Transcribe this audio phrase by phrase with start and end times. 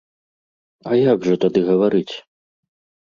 [0.89, 2.13] А як жа тады гаварыць?